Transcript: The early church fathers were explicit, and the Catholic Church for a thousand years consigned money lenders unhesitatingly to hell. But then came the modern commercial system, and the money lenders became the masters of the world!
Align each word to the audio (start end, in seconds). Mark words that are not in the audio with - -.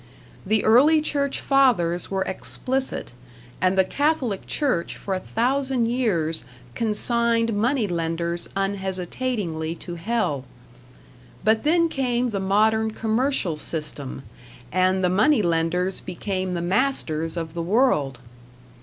The 0.47 0.65
early 0.65 0.99
church 0.99 1.39
fathers 1.39 2.09
were 2.09 2.23
explicit, 2.23 3.13
and 3.61 3.77
the 3.77 3.83
Catholic 3.83 4.47
Church 4.47 4.97
for 4.97 5.13
a 5.13 5.19
thousand 5.19 5.85
years 5.89 6.43
consigned 6.73 7.53
money 7.53 7.87
lenders 7.87 8.49
unhesitatingly 8.55 9.75
to 9.75 9.93
hell. 9.97 10.43
But 11.43 11.61
then 11.61 11.87
came 11.87 12.31
the 12.31 12.39
modern 12.39 12.89
commercial 12.89 13.57
system, 13.57 14.23
and 14.71 15.03
the 15.03 15.07
money 15.09 15.43
lenders 15.43 15.99
became 15.99 16.53
the 16.53 16.63
masters 16.63 17.37
of 17.37 17.53
the 17.53 17.61
world! 17.61 18.17